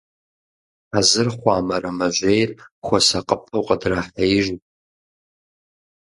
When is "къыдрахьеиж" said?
3.67-4.45